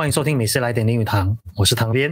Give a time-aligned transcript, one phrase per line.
[0.00, 2.10] 欢迎收听《美食来点林语堂》，我是唐边。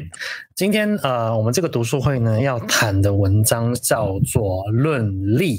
[0.55, 5.57] 今天呃，我们这个读书会呢，要谈的文章叫做《论力》。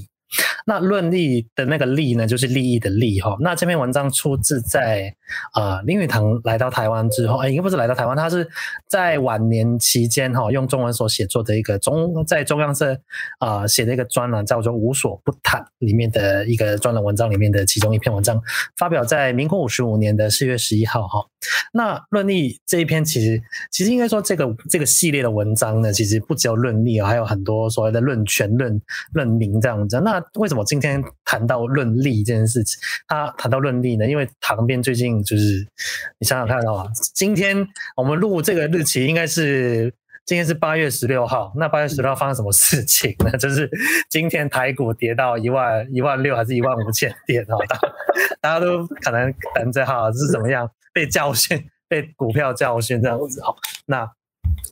[0.65, 3.35] 那论利的那个利呢，就是利益的利哈。
[3.39, 5.13] 那这篇文章出自在
[5.53, 8.47] 啊、林语堂来到台湾之后，哎，应该不是来到台湾，他是
[8.87, 12.99] 在晚年期间哈，用中文所写作的一个中在中央社
[13.39, 18.39] 啊写的一个专栏，叫做《无所不谈》里面的一个专栏文章里面的其中一篇文章，
[18.77, 21.25] 发表在民国五十五年的四月十一号哈。
[21.71, 28.79] 那论利这一篇，其实其实应该说这个这个系列的文章呢，其实不只有论利，还有很多所谓的论权、论
[29.13, 29.99] 论名这样子。
[30.01, 32.79] 那为什么今天谈到论利这件事情？
[33.07, 34.07] 他谈到论利呢？
[34.07, 35.67] 因为堂边最近就是
[36.19, 39.93] 你想想看哦，今天我们录这个日期应该是
[40.25, 41.51] 今天是八月十六号。
[41.55, 43.31] 那八月十六号发生什么事情呢？
[43.37, 43.69] 就是
[44.09, 47.57] 今天台股跌到一万一万六还是一万五千点哦？
[48.41, 53.55] 大家都可能等着哈，是怎么样被教训，被股票教训这样子哦。
[53.85, 54.09] 那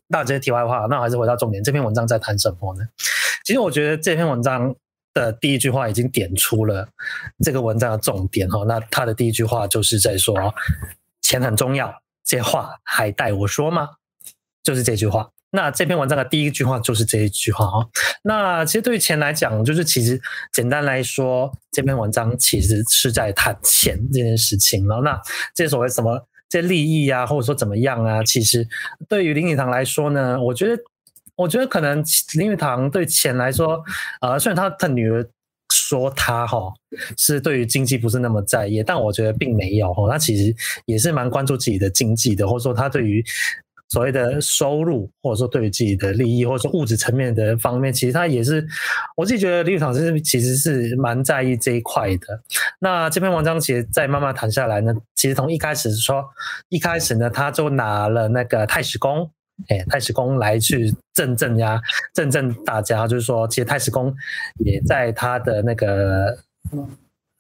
[0.08, 2.88] 那这些题外话，那还是回到重点，这篇文章在谈什么呢？
[3.44, 4.76] 其实我觉得这篇文章。
[5.18, 6.88] 的第一句话已经点出了
[7.44, 10.36] 这个文章的重点哈，那他的第一句话就是在说
[11.22, 11.92] 钱很重要，
[12.24, 13.90] 这话还带我说吗？
[14.64, 15.30] 就是这句话。
[15.50, 17.90] 那这篇文章的第一句话就是这一句话哈。
[18.24, 20.22] 那其实对于钱来讲，就是其实
[20.54, 25.02] 简单来说，这篇文章其实是在谈钱这件事情了。
[25.02, 25.20] 那
[25.56, 28.68] 这所谓什么这利益啊，或者说怎么样啊，其实
[29.10, 30.80] 对于林语堂来说呢，我觉得。
[31.38, 33.82] 我觉得可能林语堂对钱来说，
[34.22, 35.26] 呃，虽然他的女儿
[35.72, 36.74] 说他哈
[37.18, 40.54] 是对于经济不是那么在意，但我觉得并没有哈，他其实
[40.86, 43.24] 也是蛮关注自己的经济的，或者说他对于
[43.90, 48.66] 所谓的收入，或者说对于自己的利益，或者说物质层面的方面，其实他也是，
[49.16, 52.42] 我自己觉得林语堂是其实是蛮在意这一块的。
[52.80, 56.26] 那这篇文章其实再慢慢谈下来呢，其实从一开始说，
[56.70, 59.32] 一开始呢，他就拿了那个太史公。
[59.70, 61.82] 哎，太史公来去镇镇呀，
[62.14, 64.16] 镇镇大家，就是说，其实太史公
[64.64, 66.38] 也在他的那个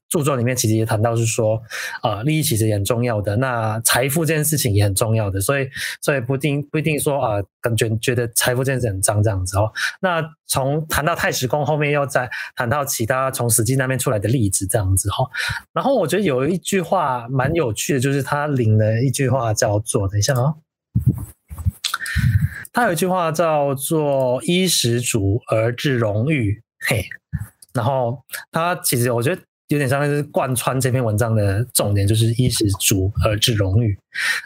[0.09, 1.61] 著作里面，其实也谈到是说，
[2.01, 5.69] 啊、呃，利益其实也很重要的，那财富这件事情也很重要的，所以，
[6.01, 9.69] 所以不一定不一定说啊，感、呃、觉觉得财富这件事很脏这样子哦。
[10.01, 15.27] 那从谈到太史公后面，又再谈到其他从史记那边出来的例子这样子哈。
[15.73, 20.55] 然后我觉得有一句话蛮有趣的，就是他领了一句话叫做，等一下啊、哦。
[22.73, 27.05] 他有一句话叫做“衣食足而致荣誉”，嘿，
[27.73, 33.97] 然后他其实我觉得有点像是贯穿这篇文章的重点，就是“衣食足而致荣誉”。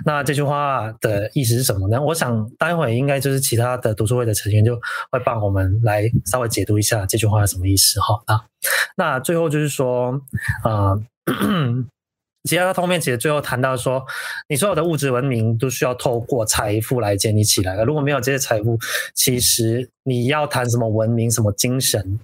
[0.05, 2.01] 那这句话的意思是什么呢？
[2.01, 4.75] 我想待会应该就是其他的读书会的成员就
[5.11, 8.45] 会帮我们来稍微解读一下这句话是什么意思哈啊。
[8.95, 10.21] 那最后就是说
[10.63, 10.97] 啊。
[12.43, 14.03] 其他的后面其实最后谈到说，
[14.49, 17.85] 你所有的物质文明都需要透过财富来建立起来的。
[17.85, 18.77] 如果没有这些财富，
[19.13, 22.19] 其实你要谈什么文明、什么精神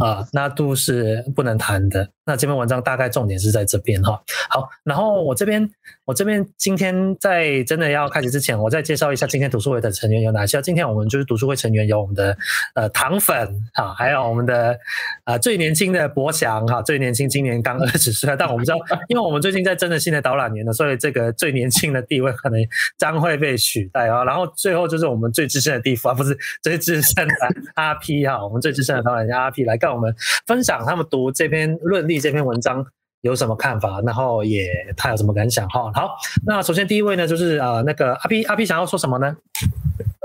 [0.00, 2.08] 啊，那都是不能谈的。
[2.26, 4.20] 那这篇文章大概重点是在这边哈。
[4.48, 5.68] 好，然后我这边，
[6.04, 10.60] 我这边今天在真的要开始之前，我再介绍一下今天读书会的成员有哪些。
[10.62, 12.36] 今天我们就是读书会成员有我们的
[12.74, 14.78] 呃糖粉啊，还有我们的
[15.24, 18.78] 啊、最年轻的博翔哈，最年轻今年刚二十岁，但我们知道，
[19.08, 22.60] 因为我们最近在真的新的导览员了，所以这个最年轻的地位可能
[22.98, 24.22] 将会被取代啊。
[24.28, 27.34] 然后最后就是我们最资深的地方，不是最资深的
[27.74, 30.14] 阿 P 哈，我们最资深的导览家阿 P 来跟我们
[30.46, 32.20] 分享他们读这篇论利。
[32.20, 32.84] 这篇文章
[33.22, 34.00] 有什么看法？
[34.02, 35.68] 然后也他有什么感想？
[35.68, 36.16] 哈，好，
[36.46, 39.36] 那首先第一位呢，就是啊、呃，那个阿 P 阿 P 想要说什么呢？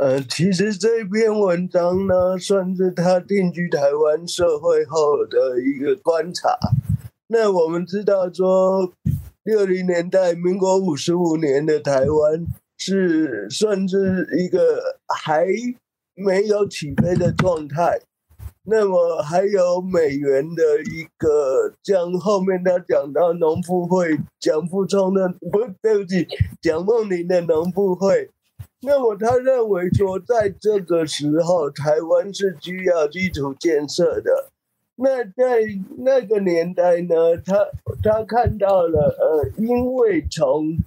[0.02, 6.57] 呃，其实这篇文章呢，算是他定居台湾社会后的一个观察。
[7.28, 8.94] 那我们知道说，
[9.45, 12.47] 六零年代，民国五十五年的台湾
[12.79, 15.46] 是算是一个还
[16.16, 18.02] 没有起飞的状态。
[18.64, 26.25] 那么还有美元的一个，像后面他讲到农复会，蒋复聪的不对不起，
[26.59, 28.31] 蒋梦麟的农复会。
[28.81, 34.49] 那么他认为说，在这个时候，台湾是需要基础建设的。
[34.96, 35.62] 那在
[35.97, 37.68] 那个年代呢，他
[38.03, 40.78] 他看到了，呃，因为从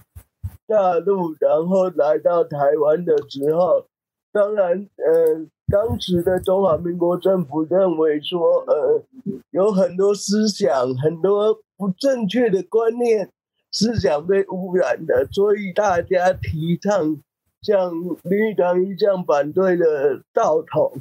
[0.67, 3.87] 大陆然后来到台湾的时候，
[4.33, 5.47] 当然，呃。
[5.71, 9.05] 当时的中华民国政府认为说，呃，
[9.51, 13.31] 有很多思想，很多不正确的观念，
[13.71, 17.19] 思想被污染的，所以大家提倡
[17.61, 20.95] 像林语堂一向反对的道统、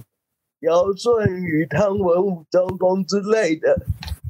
[0.61, 3.77] 尧舜禹汤文武周公之类的，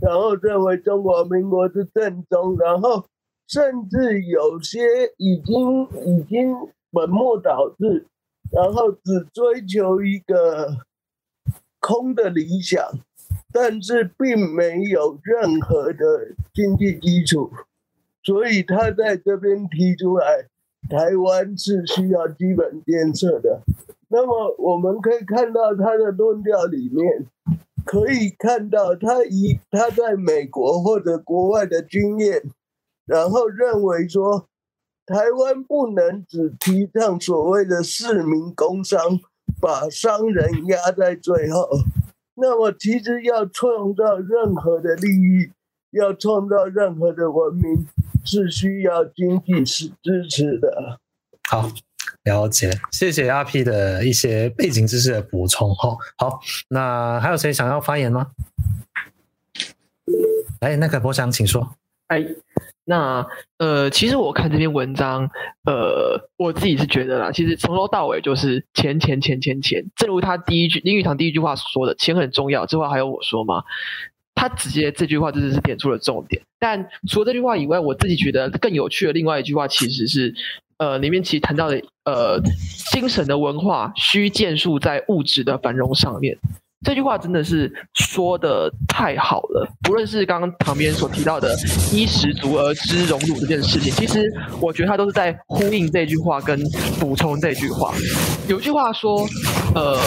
[0.01, 3.05] 然后认为中华民国是正宗，然后
[3.47, 4.79] 甚至有些
[5.17, 6.53] 已经已经
[6.91, 8.05] 本末倒置，
[8.51, 10.77] 然后只追求一个
[11.79, 12.83] 空的理想，
[13.53, 17.49] 但是并没有任何的经济基础，
[18.21, 20.47] 所以他在这边提出来，
[20.89, 23.61] 台湾是需要基本建设的。
[24.09, 27.25] 那么我们可以看到他的论调里面，
[27.85, 32.43] 可以看到他以他在美国或者国外的经验。
[33.05, 34.47] 然后认为说，
[35.05, 38.99] 台湾不能只提倡所谓的市民工商，
[39.61, 41.69] 把商人压在最后。
[42.35, 45.51] 那么，其实要创造任何的利益，
[45.91, 47.87] 要创造任何的文明，
[48.25, 50.99] 是需要经济是支持的。
[51.49, 51.69] 好，
[52.27, 55.73] 了解，谢谢阿 P 的一些背景知识的补充。
[55.75, 56.39] 好，好，
[56.69, 58.27] 那还有谁想要发言吗？
[60.59, 61.75] 哎，那个博翔，请说。
[62.07, 62.25] 哎。
[62.89, 63.27] 那
[63.57, 65.29] 呃，其实我看这篇文章，
[65.65, 69.83] 呃，我自己是觉得啦，其实从头到尾就是钱钱钱钱钱。
[69.93, 72.65] 正如他第一句林语堂第一句话说的，钱很重要。
[72.65, 73.61] 这话还有我说吗？
[74.35, 76.41] 他直接这句话真的是点出了重点。
[76.59, 80.33] 但除了这句话以外，我自己觉得更有趣的另外一句话，其实是
[80.77, 82.39] 呃，里面其实谈到的呃，
[82.91, 86.37] 精神的文化需建树在物质的繁荣上面。
[86.85, 91.57] 这句话真的是说得太好了，不论是刚刚旁边所提到的
[91.91, 94.31] “衣食足而知荣辱”这件事情，其实
[94.61, 96.59] 我觉得他都是在呼应这句话跟
[96.99, 97.91] 补充这句话。
[98.47, 99.27] 有句话说
[99.73, 99.97] ：“呃，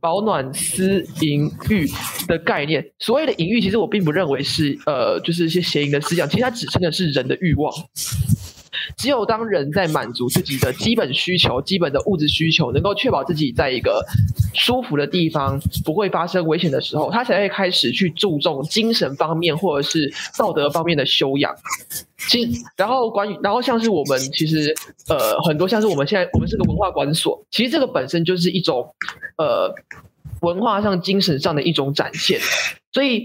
[0.00, 1.88] 保暖思淫欲”
[2.28, 7.72] 的概念，所谓的淫欲，其实我并不认为是呃，就是一些邪淫的思想，其实它指称的是人的欲望。
[8.96, 14.04] 只有当人在满足自己的基本需求、基本的物质需求，能够确保自己在一个
[14.52, 21.54] 舒服的地方，不会发生危险的时候，他才会开始去注重精神方面或者是道德方面的修养。
[22.28, 24.74] 其，然后关于，然后像是我们其实
[25.08, 28.94] 呃很多像是我们现在我们是个文化馆所，其实这个本身就是一种
[29.36, 29.74] 呃
[30.40, 32.40] 文化上、精神上的一种展现，
[32.92, 33.24] 所以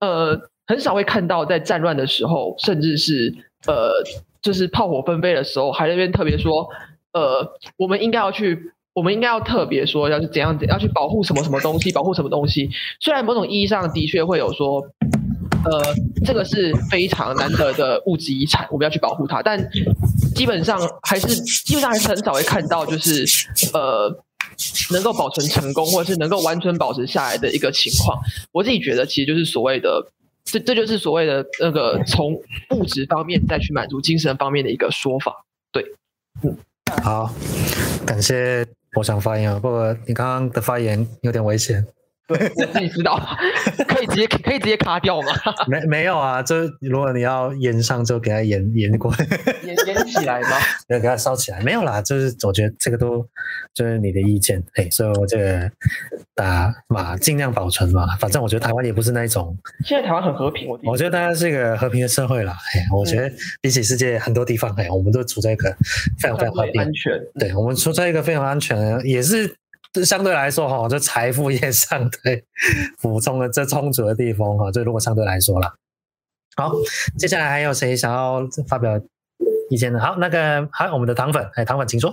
[0.00, 3.32] 呃很少会看到在战乱的时候，甚至是
[3.66, 3.92] 呃。
[4.42, 6.66] 就是炮火纷飞的时候，还在那边特别说，
[7.12, 7.46] 呃，
[7.76, 8.58] 我们应该要去，
[8.94, 12.70] 我们应该要特别说，要去怎样怎样去保护什么什么东西，保护什么东西。
[13.00, 14.80] 虽然某种意义上的确会有说，
[15.66, 19.62] 呃，这个是非常难得的物质遗产，我们要去保护它，但
[20.34, 21.28] 基本上还是
[21.66, 23.26] 基本上还是很少会看到，就是
[23.74, 24.10] 呃，
[24.90, 28.18] 能够保存成功，或者是能够完全保持下来的一个情况。
[28.52, 30.10] 我自己觉得，其实就是所谓的。
[30.44, 32.34] 这这就是所谓的那个从
[32.70, 35.84] 物质方面再去满足精神方面的一个说法，对，
[36.42, 36.56] 嗯，
[37.02, 37.32] 好，
[38.06, 41.86] 感谢我想发言啊，不过你刚刚的发言有点危险。
[42.30, 43.20] 对，我 自己知道，
[43.88, 45.28] 可以直接可以直接卡掉吗？
[45.66, 49.12] 没没有啊，就如果你要延上，就给它延延过，
[49.64, 50.48] 延延起来吗？
[50.88, 53.26] 要给它烧起来，没有啦，就是我觉得这个都
[53.74, 55.70] 就是你的意见，嘿，所以我这个
[56.34, 63.30] 打嘛尽量保存嘛，反正我觉得台湾也不是那一种，现在台湾很和平，我我觉得大家是一个和平的社会啦，嘿，我觉得
[63.60, 65.70] 比起世界很多地方，嘿，我们都处在一个
[66.20, 69.56] 非常非常和平、安全，对，我们处在一个非常安全，也是。
[69.92, 72.44] 这相对来说，哈，这财富也相对
[73.00, 75.74] 补充了这充足的地方，哈，这如果相对来说了，
[76.56, 76.72] 好，
[77.18, 79.00] 接下来还有谁想要发表
[79.70, 79.98] 意见呢？
[79.98, 82.12] 好，那个还有我们的糖粉，哎，糖粉，请说。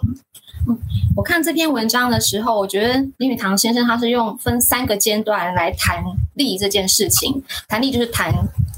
[0.69, 0.77] 嗯，
[1.15, 6.01] 我看这篇文章的时候，我觉得林语堂先生他是用分三个阶段来谈
[6.35, 8.31] 利这件事情，谈利就是谈。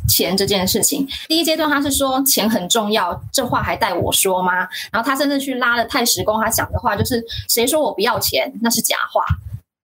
[0.09, 4.67] 钱这件事情，第一阶段他是说钱很重要，这话还带我说吗？
[4.91, 9.23] 然后他甚至去拉了太史公，他讲的话就是谁说我不要钱，那是假话。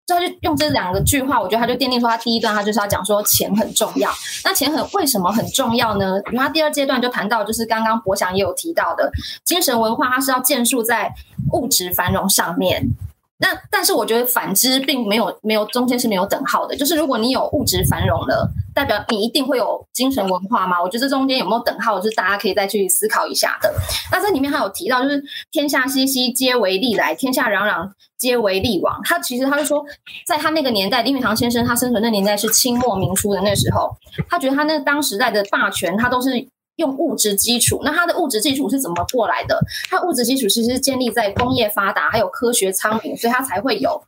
[0.07, 4.09] 所以他就用这两个句话，我觉得他就奠定说他第一段他就是要讲说钱很重要。
[4.43, 6.21] 那钱很为什么很重要呢？
[6.31, 9.11] 因为他第二阶段就谈到就是刚刚博翔也有提到的
[9.43, 11.11] 精神文化，它是要建树在
[11.53, 12.87] 物质繁荣上面。
[13.37, 20.81] 那但是我觉得反之并没有没有中间是没有等号的，就是如果你有物质繁荣了，代表你一定会有精神文化吗？
[20.81, 23.73] 我觉得这中间有没有等号，就是大家可以再去思考一下的。
[24.09, 29.01] 那这里面还有提到，就是天下熙熙，皆为利来；天下攘攘，皆为利往。
[29.03, 29.85] 他其实他就说，
[30.25, 33.93] 在他那个年代，林语堂先生他生存的年代是清末民初的那时候，
[34.29, 36.47] 他觉得他那当时代的霸权，他都是。
[36.77, 39.59] 用物质基础，那它的物质基础是怎么过来的？
[39.89, 44.01] 它物质基础其实是建立在工业发达，还有科学昌明，所以它才会有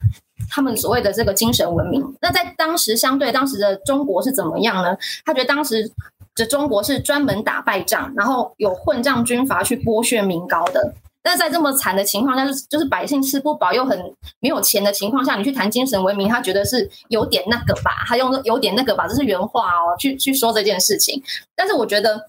[0.50, 2.04] 他们所谓的这个精神文明。
[2.22, 4.98] 那在当时，相对当时的中国是怎么样呢？
[5.26, 5.90] 他觉得当时
[6.36, 10.94] 的中国是专门打败仗，然后有混账军阀去剥削民膏的。
[11.24, 13.98] 但是在这么惨的情况下，就就是百姓吃不饱又很
[14.40, 18.06] 没有钱的情况下，你去谈精神文明，他觉得是有点那个吧？
[18.08, 21.22] 他用有点那个吧，这是原话哦，去去说这件事情。
[21.56, 22.28] 但是我觉得。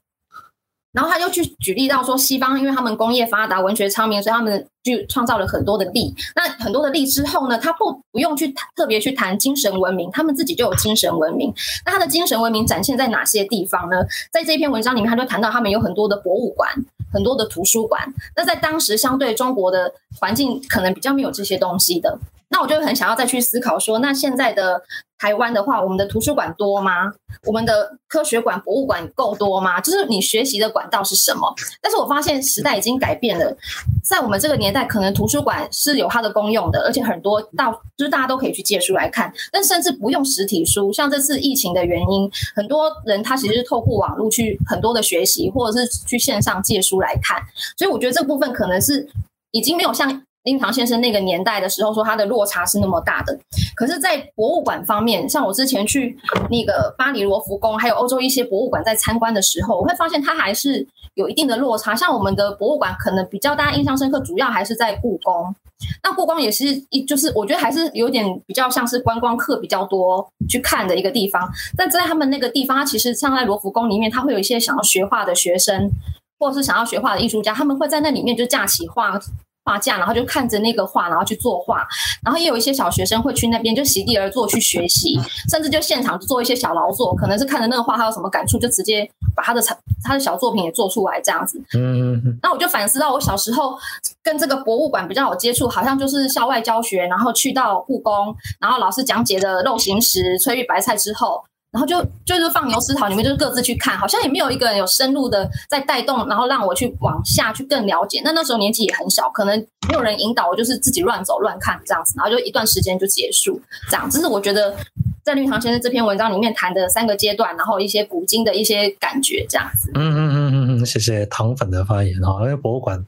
[0.92, 6.14] 然后他就去举例到说，西方因为他们工业发达、文学昌明，所以他们就创造了很多的力。
[6.34, 11.52] 那很多的力之后呢，他不不用去特别去谈精神文明，他们自己就有精神文明。
[11.84, 13.96] 那他的精神文明展现在哪些地方呢？
[14.32, 16.70] 在这篇文章里面，他就谈到他们有很多的博物馆、
[17.12, 18.12] 很多的图书馆。
[18.34, 22.18] 那在当时相对中国的环境，可能比较没有这些东西的。
[22.50, 24.82] 那我就很想要再去思考说，那现在的
[25.18, 27.12] 台湾的话，我们的图书馆多吗？
[27.44, 29.80] 我们的科学馆、博物馆够多吗？
[29.80, 31.54] 就是你学习的管道是什么？
[31.82, 33.54] 但是我发现时代已经改变了，
[34.02, 40.90] 在我们这个年代，可能图书馆是有它的功用的，而且很多到就是大家都可以去借书来看，但甚至不用实体书。
[40.90, 47.42] 像这次疫情的原因，很多人他其实是透过网络去很多的学习，或者是去线上借书来看。
[47.76, 49.06] 所以我觉得这部分可能是
[49.50, 50.22] 已经没有像。
[50.48, 53.38] 林语堂先生那个年代的时候，说他的落差是那么大的。
[53.76, 61.94] 可是，在博物馆方面，像我之前去那个巴黎罗浮宫，还有欧洲一些博物馆在参观的时候，我会发现它还是有一定的落差。
[61.94, 65.54] 像我们的博物馆，可能比较大家印象深刻，主要还是在故宫。
[66.02, 71.46] 那故宫也是一，就是我觉得还是有点比较像是观光客比较多去看的一个地方。
[71.76, 75.90] 但在他们那个地方，它其实像在罗浮宫里面，它会有一些想要学画的学生，
[76.38, 79.20] 或者是想要学画的艺术家，他们会在那里面就架起画。
[79.68, 81.86] 画架，然后就看着那个画，然后去作画。
[82.24, 85.20] 然后也有一些小学生会去那边就席地而坐去学习，
[85.50, 89.06] 甚至就现场做一些小劳作，可能是看着那个画，他有什么感触，就直接
[89.36, 91.58] 把他的成他的小作品也做出来这样子。
[91.74, 92.38] 嗯嗯嗯。
[92.42, 93.76] 那我就反思到，我小时候
[94.22, 101.44] 跟这个博物馆比较有接触，好像就是校外教学，然后去到故宫，然后老师讲解的肉形石、翠玉白菜之后。
[101.70, 108.22] 然后就就是放牛吃草，你们就是各自去看，好像也没有一个人有深入的在带动，然后让我去往下去更了解。
[108.24, 113.60] 那那时候年纪也很小，可能没有人引导，我就是自己乱走乱看这样子，然后就一段时间就结束。
[113.90, 114.74] 这样，这是我觉得
[115.22, 119.90] 在林语堂先生这篇文章里面谈的三个阶段，然后一些古今的一些感觉这样子。
[119.94, 122.40] 嗯嗯嗯嗯嗯，谢谢糖粉的发言哈。
[122.40, 122.98] 因为博物馆，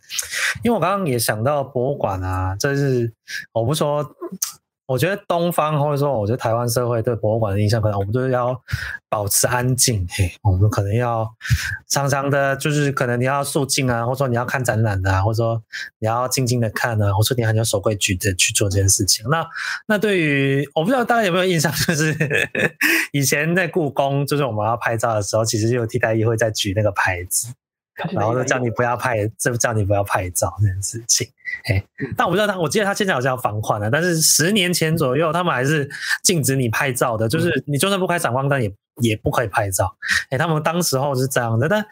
[0.63, 3.11] 因为我刚刚也想到博物馆啊，这是
[3.53, 4.05] 我不说。
[4.91, 8.61] 我觉得东方或者说，我觉得台湾社会对博物馆的印象，可能我们就是要
[9.09, 11.33] 保持安静，嘿，我们可能要
[11.89, 15.63] 常常的，就是可能你要肃静啊，或者说你要看展览啊，或者说
[16.01, 19.25] 你要静静的看啊，或者说你很有守规矩的去做这件事情。
[19.31, 19.47] 那
[19.87, 22.13] 那对于我不知道大家有没有印象，就是
[23.15, 27.47] 以前在故宫，就是我们要拍照的时候，其实就有替代役会在举那个牌子。
[28.13, 31.29] 然后就叫你不要拍，就叫你不要拍照这件事情。
[31.65, 31.83] 哎，
[32.17, 35.89] 但我不知道他，我记得他现在好像要防宽了，但是十年前左右，他们还是
[36.23, 38.73] 禁止你拍照的，就是你就算不开闪光灯也。
[39.01, 39.95] 也不可以拍照，
[40.31, 41.85] 哎，他们当时候是这样的，但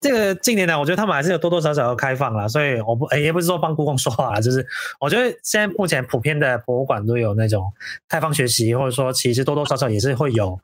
[0.00, 4.66] 这个近年来，我觉得他们还是有多多少少要开放了，所以我不，哎，也不是说帮故宫说话了， 就是
[5.00, 7.72] 我觉得现在目前普遍的博物馆都有那种
[8.08, 10.58] 开放学习，或者说其实多多少少也是会有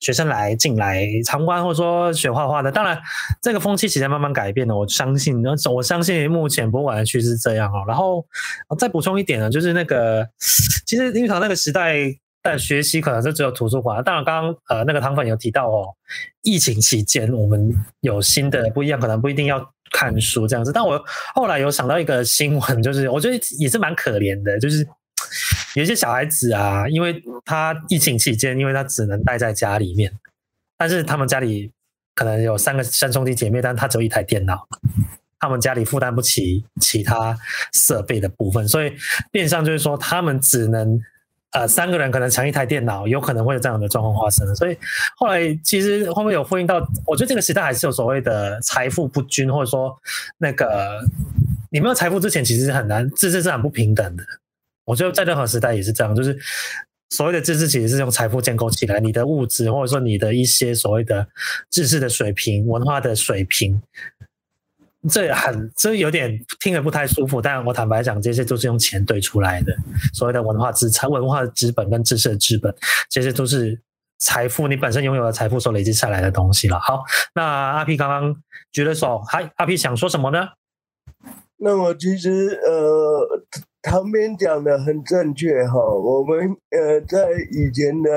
[0.00, 2.70] 学生来进来参观，或者说学画画的。
[2.70, 2.98] 当然，
[3.40, 5.42] 这个风气其实慢慢改变了，我相信，
[5.74, 7.84] 我相信目前博物馆的趋势是这样哦。
[7.86, 8.24] 然后
[8.78, 10.28] 再补充一点呢，就是那个
[10.86, 12.16] 其实林语堂那个时代。
[12.46, 14.00] 但学习可能是只有图书馆。
[14.04, 15.88] 当然，刚刚呃那个糖粉有提到哦，
[16.42, 19.60] 疫情期间我们有新的不一样，可能不一定要
[19.90, 20.70] 看书这样子。
[20.72, 24.86] 但我后来有想到一个新闻，就是我觉得也是蛮可怜的，就是
[25.74, 30.12] 有些小孩子啊，因为他疫情期间，因为他只能待在家里面，
[30.78, 31.72] 但是他们家里
[32.14, 34.68] 可能有三个三兄弟姐妹，但他只有一台电脑，
[35.40, 37.36] 他们家里负担不起其他
[37.72, 38.92] 设备的部分，所以
[39.32, 41.00] 变相就是说他们只能。
[41.56, 44.54] 呃，三个人可能抢一台电脑，有可能会有这样的状况发生。
[44.54, 44.76] 所以
[45.16, 49.96] 后来其实后面有呼应到，我觉得这个时代还是有所谓的财富不均，或者说
[50.36, 51.00] 那个
[51.70, 54.22] 你没有财富之前，其实很难，知识是很不平等的。
[54.84, 56.38] 我觉得在任何时代也是这样，就是
[57.08, 61.26] 所谓的知识其实是用财富建构起来，你的物质或者说你的一些所谓的
[61.70, 63.80] 知识的水平、文化的水平。
[65.08, 69.76] 这很，这有点听着不太舒服，但我坦白讲，这些都是用钱堆出来的。
[70.12, 72.74] 所谓的文化资产、文化的资本跟知识的资本，
[73.08, 73.80] 这些都是
[74.18, 76.78] 财富，你本身拥有的财富所累积下来的东西了。
[76.80, 77.02] 好，
[77.34, 78.36] 那阿 P 刚刚
[78.72, 80.48] 举了手，嗨，阿 P 想说什么呢？
[81.58, 83.42] 那我其实呃，
[83.82, 88.10] 旁边讲的很正确哈，我们呃在以前的。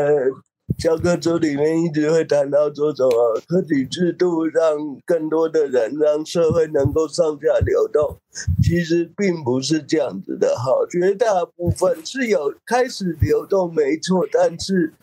[0.77, 8.17] 教科书里面一直会谈到说什么科举制度让更多的人让社会能够上下流动，
[8.63, 14.93] 其实并不是这样子的哈，绝大部分是有开始流动没错，但是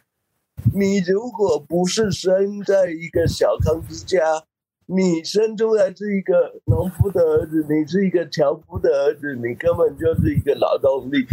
[0.75, 4.45] 你如果不是生在一个小康之家。
[4.87, 11.27] 你生出来是一个农夫的儿子，你是一个樵夫的儿子，你根本就是一个劳动力，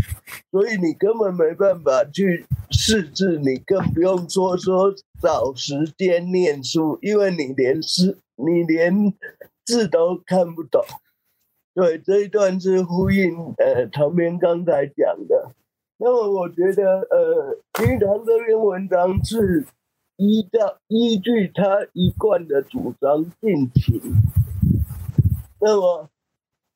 [0.52, 4.92] 所以你根本没办法去识字，你更不用说说
[5.22, 9.14] 找时间念书，因为你连诗，你连
[9.64, 10.82] 字都看不懂。
[11.76, 15.52] 对，这一段是呼应呃唐编刚才讲的。
[15.98, 19.66] 那么我觉得呃平常这篇文章是
[20.24, 24.02] 依照依据他一贯的主张进行。
[25.60, 26.10] 那么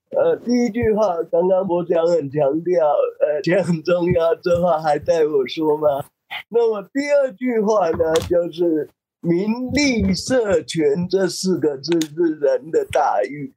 [0.09, 2.85] 呃第一句话刚刚我讲很强调，
[3.21, 6.03] 呃钱很重要，这话还带我说吗？
[6.49, 8.89] 那么第二句话呢，就是
[9.21, 13.53] “名利色权”这四个字是人的大欲。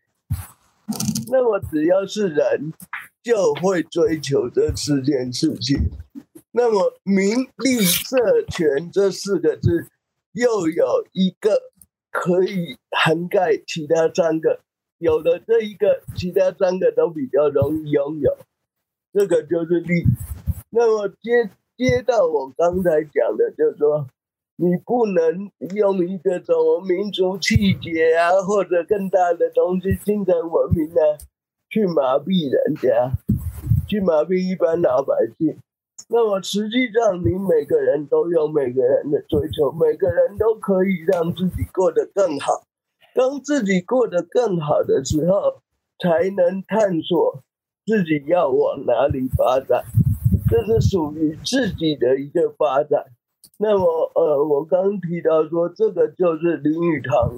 [1.30, 2.72] 那么只要是人，
[3.22, 5.90] 就会追求这四件事情。
[6.52, 9.88] 那么“名利色权”这四个字，
[10.32, 11.70] 又有一个
[12.10, 14.60] 可以涵盖其他三个，
[14.98, 18.36] 有了这一个，其他三个都比较容易拥有。
[19.12, 20.04] 这个就是利。
[20.70, 21.50] 那么接。
[21.80, 24.06] 接到我刚才讲的，就是说，
[24.56, 31.00] 你不能用一个什么民族气节啊，或者更大的东西，精神文明呢，
[31.70, 33.16] 去麻痹人家，
[33.88, 35.56] 去麻痹一般老百姓。
[36.12, 42.64] 那么实际上，你每个人都有每个人的追求，每个人都可以让自己过得更好。
[43.14, 45.62] 当自己过得更好的时候，
[46.00, 47.44] 才能探索
[47.86, 49.84] 自己要往哪里发展。
[50.48, 53.04] 这是属于自己的一个发展。
[53.58, 57.36] 那么，呃，我刚提到说，这个就是林语堂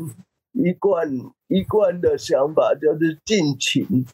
[0.53, 1.11] 一贯
[1.49, 4.07] 一贯的想法，就是尽情。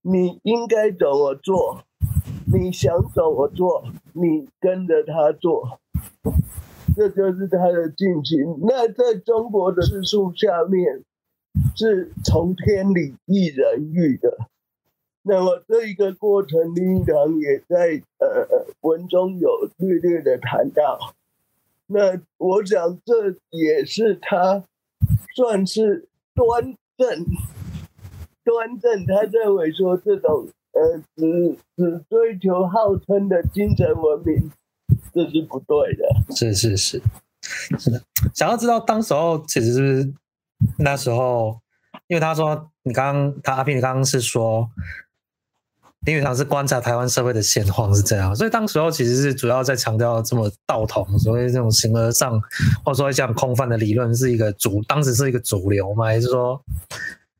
[0.00, 1.82] 你应该怎么做？
[2.54, 3.84] 你想怎么做？
[4.12, 5.80] 你跟着他做，
[6.94, 8.60] 这就是他的尽情。
[8.62, 11.02] 那在中国的字数下面，
[11.74, 14.38] 是从天理亦人欲的。
[15.22, 20.98] 那么这一个过程，林语堂也在呃文中有略略的谈到。
[21.86, 24.62] 那我想这也是他
[25.34, 27.24] 算是端正，
[28.44, 29.04] 端正。
[29.06, 34.50] 他认为说这种呃只只追求号称的精神文明，
[35.12, 36.34] 这是不对的。
[36.34, 37.00] 是是是，
[37.78, 38.02] 是的。
[38.34, 40.12] 想要知道当时候其实是
[40.78, 41.60] 那时候，
[42.08, 44.68] 因为他说你刚刚他阿平，你刚刚是说。
[46.06, 52.38] 林语堂是观察台湾社会的现况是这样，所以当时候其实是主要在强调这么道统，所谓这种形而上
[52.84, 56.04] 或者说这样空泛的理论是一个主，当时是一个主流吗？
[56.04, 56.62] 还是说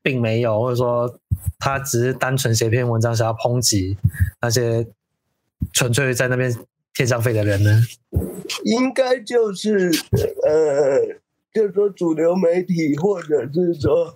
[0.04, 1.18] 并没有，或者说
[1.58, 3.96] 他只是单纯写篇文章想要抨击
[4.40, 4.86] 那些
[5.72, 6.54] 纯粹在那边
[6.92, 7.82] 贴上费的人呢？
[8.64, 9.90] 应该就是
[10.46, 11.00] 呃，
[11.52, 14.14] 就是说主流媒体或者是说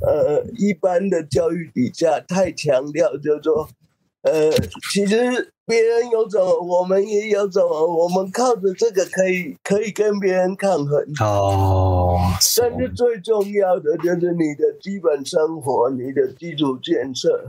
[0.00, 3.68] 呃一般的教育底下太强调，就是说。
[4.24, 4.50] 呃，
[4.90, 10.98] 其实别人有什么，我们也有什么，我们靠着这个可以可以跟别人抗衡。
[11.20, 12.18] 哦，
[12.58, 17.44] 但是最重要的就是你的基本生活，你的基础建设，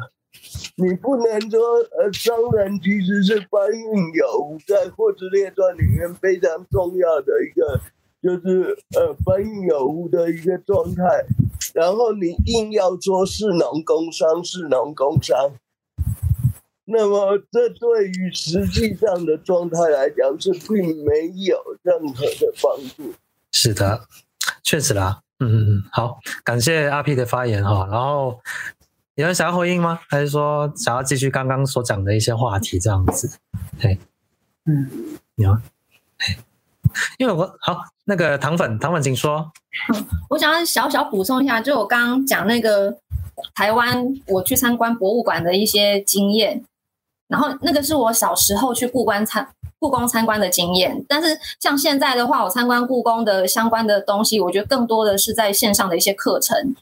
[0.75, 1.61] 你不能说
[1.97, 7.79] 呃，商人其实是搬运有无，在货殖列传里面非常重要的一个，
[8.21, 11.23] 就是呃搬运有无的一个状态，
[11.73, 15.53] 然后你硬要说士农工商，士农工商。
[16.88, 23.13] 那么，这对于实际上的状态来讲是并没有任何的帮助。
[23.52, 24.08] 是的，
[24.63, 25.21] 确实啦。
[25.39, 27.88] 嗯嗯嗯，好，感谢阿 P 的发言哈。
[27.91, 28.39] 然后
[29.15, 30.00] 有人想要回应吗？
[30.08, 33.39] 还是说想要继续刚刚所讲的一些话题这样子？
[33.82, 33.98] 对，
[34.65, 35.62] 嗯，有啊。
[36.19, 36.38] 嘿，
[37.17, 39.52] 因为我好那个糖粉，糖粉，请说。
[39.93, 42.95] 嗯， 我想要小小补充一下，就我刚刚讲那个
[43.56, 46.63] 台湾，我去参观博物馆的一些经验。
[47.27, 49.47] 然后那个是我小时候去故宫参
[49.79, 56.75] 故宫参观的经验，但是像现在的话，我参观故宫的相关的东西，我觉得更多的是在线上的一些课程。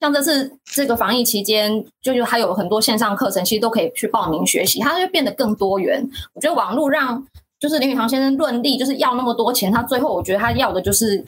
[0.00, 6.08] 像这次这个防疫期间，就就还有很多线上课程，其实都可以去报名学习，它就变得更多元。
[6.32, 7.26] 我觉得网络让
[7.58, 11.22] 就是林语堂先生论利，就是要那么多钱，他最后我觉得他要的就是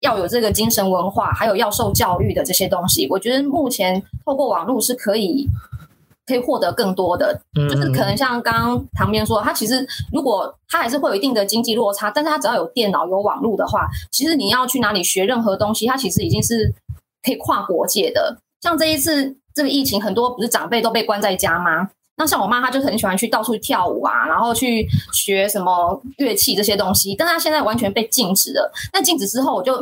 [0.00, 3.08] 要有这个精神文化，还有要受教育的这些东西。
[3.08, 5.48] 我觉得目前透过网络是可以。
[6.30, 7.38] 可以获得更多的，
[7.68, 16.72] 就是可能像刚刚旁边说，他其实如果他还是会有一定的经济落差，但是他只要有电脑有网络的话，其实你要去哪里学任何东西，他其实已经是
[17.24, 18.38] 可以跨国界的。
[18.60, 21.90] 像这一次这个疫情，很多不是长辈都被关在家吗？
[22.16, 28.70] 那像我妈，她就很喜欢去到处跳舞啊，然后去学什么乐器这些东西，但她现在完全被禁止了。
[28.92, 29.74] 那禁止之后，我就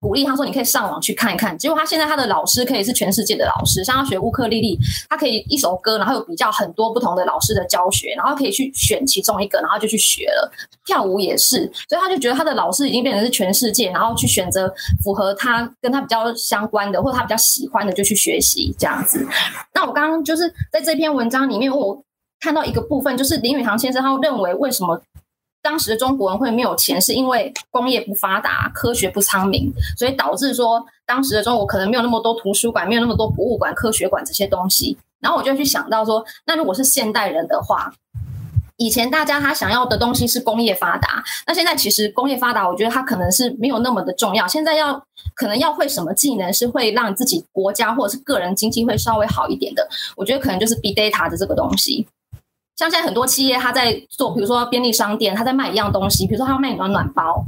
[0.00, 10.50] 鼓励他说：“你可以上网去看一看。”结果他现在他的老师可以是全世界的老师，像他学乌克丽丽，他可以一首歌，然后有比较很多不同的老师的教学，然后可以去选其中一个，然后就去学了。
[10.84, 19.26] 跳舞也是，所以他就觉得他的老师已经变成是全世界，然后去选择符合他跟他比较相关的或者他比较喜欢的就去学习这样子。
[19.74, 22.00] 那我刚刚就是在这篇文章里面，我
[22.38, 25.02] 看到一个部分，就是林语堂先生他认为为什么。
[25.68, 34.96] 当时的中国人会没有钱，是因为工业不发达，科学不昌明，所以导致说当时的中国可能没有那么多图书馆，没有那么多博物馆、科学馆这些东西。
[35.20, 37.92] 然后我就去想到说，那如果是现代人的话，
[38.78, 44.48] 以前大家他想要的东西是工业发达，那现在其实工业发达，我觉得它可能是没有那么的重要。
[44.48, 44.98] 现在要
[45.34, 52.06] 可能要会什么技能是会让自己国家或者是个人经济会稍微好一点的，我觉得可能就是 big data 的这个东西。
[52.78, 57.42] 像现在很多企业，他在做，比如说便利商店，他在卖一样东西，比如说他要卖暖暖包，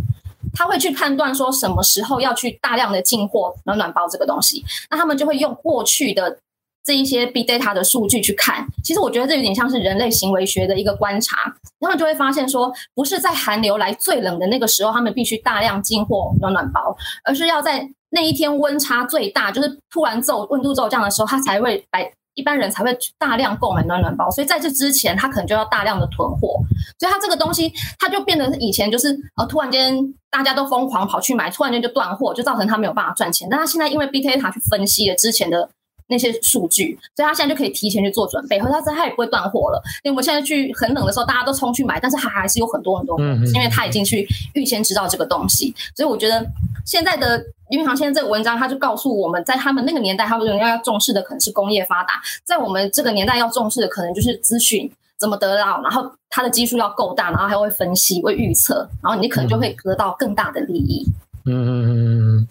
[0.53, 6.41] 他会去判断说什么时候要去大量的进货暖暖包这个东西，那他们就会用过去的
[6.83, 8.67] 这一些 big data 的数据去看。
[8.83, 11.37] 其实我觉得这有点像是人类行为学的一个观察，
[11.79, 22.11] 他们就会发现说，不是在寒流来最冷的那个时候，他们必须大量进货暖暖包，而是要在那一天温差最大，就是突然骤温度骤降的时候，他才会来。
[22.35, 26.61] 一般人才会大量购买暖暖包，所以在这之前，他可能就要大量的囤货，
[26.99, 29.97] 所以他这个东西，他就变得以前就是呃，突然间
[30.31, 33.49] 大家都疯狂跑去买，突然间就断货，就造成他没有办法赚钱。
[33.51, 35.69] 但他现在因为 BETA 去分析了之前的
[36.11, 39.83] 那些数据，所以他现在就可以提前去做准备，或者他他也不会断货了。
[40.03, 46.47] 因为我们现在去很冷的时候，大家都冲去买，但是他还是有很多很多，嗯嗯，因为他已经去预先知道这个东西，所以我觉得
[46.85, 47.43] 现在的。
[47.71, 61.07] 因为他现在这个文章，他就告诉我们在他们那个年代，他们要要重视的可能是工业发达；在我们这个年代，要重视的可能就是资讯怎么得到，然后它的基数要够大，然后还会分析、会预测，然后你可能就会得到更大的利益。
[61.45, 62.49] 嗯嗯嗯嗯，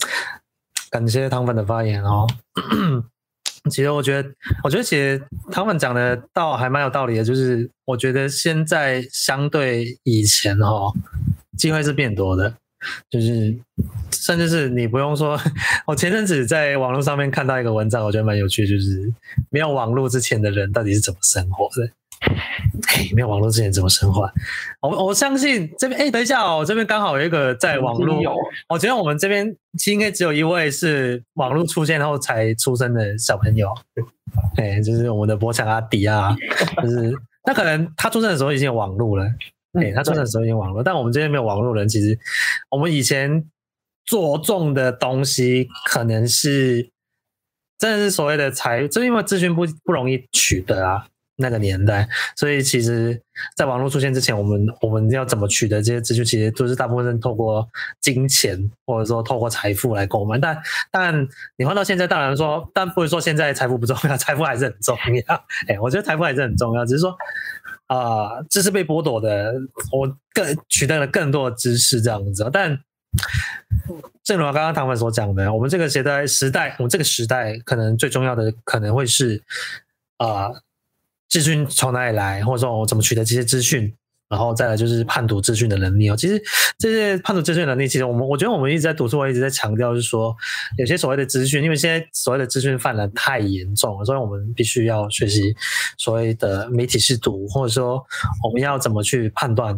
[0.89, 2.25] 感谢汤粉的发言哦。
[3.69, 4.29] 其实我觉得，
[4.63, 10.93] 我觉得其实他们讲的倒还蛮有道理的，就是我觉得现在相对以前哦，
[11.57, 12.53] 机会是变多的。
[13.09, 13.59] 就是，
[14.09, 15.37] 甚至是你不用说，
[15.85, 19.11] 我前阵子在网络上面看到一个文章，我觉得蛮有趣，就是
[19.49, 21.91] 没有网络之前的人到底是怎么生活的？
[22.99, 24.29] 哎，没有网络之前怎么生活？
[24.81, 28.35] 我我相信这边，哎，等一下哦，我这边刚好有一个在网络，
[28.67, 29.55] 我觉得我们这边
[29.87, 33.73] 应该只有一位是网络出现后才出生的小朋友，
[34.57, 36.35] 哎，就是我们的博强阿迪啊，
[36.83, 37.13] 就是
[37.45, 39.25] 那可能他出生的时候已经有网络了。
[39.73, 42.17] 哎，他出生的是有网络，但我们这边没有网络人，其实
[42.71, 43.45] 我们以前
[44.03, 46.89] 着重的东西可能是
[47.77, 51.05] 真的是所谓的财，就因为资讯不不容易取得啊，
[51.39, 53.19] 那个年代，所以其实，
[53.55, 57.67] 在网络出现之前，我们我们要怎么取得这些资讯，其实都是大部分是透过
[58.01, 60.37] 金钱或者说透过财富来购买。
[60.37, 64.97] 但但你换到现在，当然说，但不是说现在财富不重要， 财富还是很重
[65.27, 65.35] 要。
[65.67, 67.15] 哎，我觉得财富还是很重要，只是说。
[67.87, 69.51] 啊、呃，知识被剥夺的，
[69.91, 72.47] 我更取得了更多的知识这样子。
[72.53, 72.79] 但
[74.23, 79.41] 正如刚刚唐文所讲的，我们这个时代时代，我们这个时代可能最重要的可能会是
[80.17, 80.51] 啊，
[81.29, 83.95] 资讯从哪里来，或者说我怎么取得这些资讯。
[84.29, 86.15] 然后再来就是判读资讯的能力哦。
[86.15, 86.39] 其实
[86.77, 90.35] 这些判读资讯能力，其实我们我觉得我们一直在读书我一直在强调，就是说
[90.77, 95.55] 有些所谓的资讯，因为现在所谓的资讯泛滥太严重了，所以我们必须要学习
[95.97, 98.05] 所谓的媒体试读，或者说
[98.43, 99.75] 我们要怎么去判断。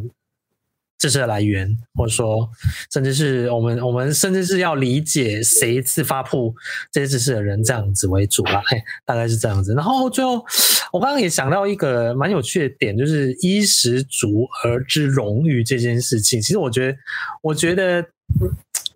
[1.02, 2.48] 知识的来源，或者说，
[2.94, 6.54] 甚至是我们，我们甚至是要理解谁是发布
[6.92, 8.62] 这些知识的人，这样子为主啦。
[8.68, 9.74] 嘿，大概是这样子。
[9.74, 10.46] 然后最后，
[10.94, 16.40] 我刚刚也想到一个蛮有趣的点，就是衣食足而知荣誉这件事情。
[16.40, 16.98] 其实我觉得，
[17.42, 18.06] 我觉得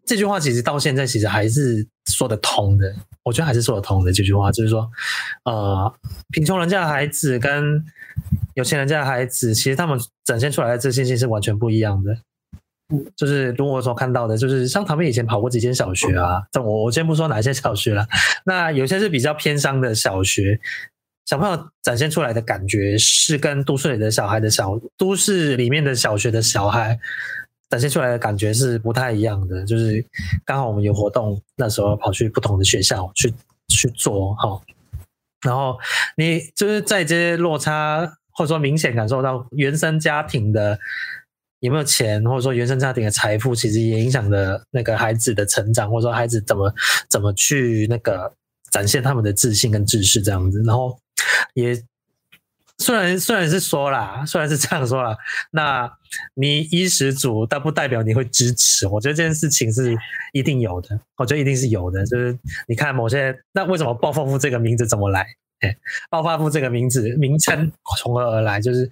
[0.06, 2.94] 这句话其实到现在其实还是说得通的。
[3.24, 4.88] 我觉得还是说得通的这句话，就是说，
[5.46, 5.92] 呃，
[6.32, 7.84] 贫穷人家的孩子跟
[8.54, 12.16] 有钱人家的孩子，其实他们展现出来的自信心是完全不一样的。
[13.16, 18.06] 就是如果说看到的，就是像他们以前跑过几间小学啊，但我我先不说哪些小学了，
[18.46, 20.60] 那有些是比较偏乡的小学，
[21.26, 27.00] 小朋友展现出来的感觉是跟都市里的小孩的小都市里面的小学的小孩
[27.76, 29.66] 展现出来的感觉是不太一样的。
[29.66, 30.06] 就是
[30.46, 33.34] 刚好我们有活动，那时候跑去不同的学校去
[33.68, 34.62] 去做哈，
[35.42, 35.78] 然后
[36.16, 38.18] 你就是在这些落差。
[38.38, 40.78] 或者说明显感受到原生家庭的
[41.62, 46.74] 有没有钱，或者说原生家庭的财富，其实也影响了那个孩子的成长，或者说孩子怎么
[47.10, 48.34] 怎么去那个
[48.72, 50.62] 展现他们的自信跟知识这样子。
[50.66, 51.00] 然后
[51.54, 51.82] 也
[52.78, 55.16] 虽然虽然是说啦，虽然是这样说啦，
[55.52, 55.90] 那
[56.36, 58.86] 你衣食足，但不代表你会支持。
[58.88, 59.96] 我觉得这件事情是
[60.34, 62.06] 一定有的，我觉得一定是有的。
[62.06, 65.26] 就是你看某些，那为什么暴发户这个名字怎么来？
[65.62, 65.74] 哎，
[66.10, 68.60] 暴发户这个名字名称从何而来？
[68.60, 68.92] 就是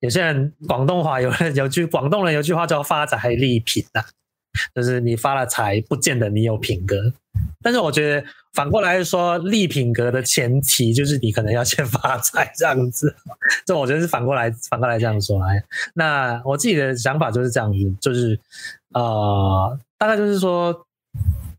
[0.00, 4.04] 有些人广东话有有句广东人有句话叫“发财立品”呐，
[4.74, 7.12] 就是你发了财，不见得你有品格。
[7.62, 13.14] 但是我觉得反过来说，立品格的前提就是你可能要先 发财这样子。
[13.64, 15.62] 这我觉得是反过来反过来这样说来。
[15.94, 18.38] 那我自己的想法就是这样子，就是
[18.94, 20.86] 呃，大概就是说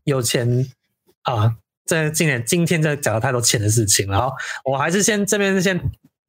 [0.04, 0.66] 有钱
[1.22, 1.56] 啊。
[1.86, 4.32] 这今年今天在讲了太多钱的事情，然后
[4.64, 5.78] 我还是先这边先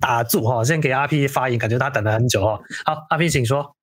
[0.02, 2.60] 打住哈，先给阿 P 发言，感觉他等了很久哈。
[2.84, 3.74] 好，阿 P 请说。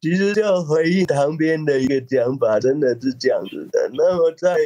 [0.00, 3.90] 其实就回应旁边的一个讲法，真的是这样子的。
[3.94, 4.56] 那么在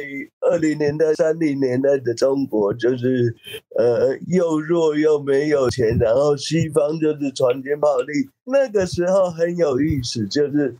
[0.41, 3.35] 二零年代、三零年代的中国，就是
[3.77, 8.29] 呃又弱又没有钱，然后西方就是船坚炮利。
[8.45, 10.75] 那个时候很有意思，就是。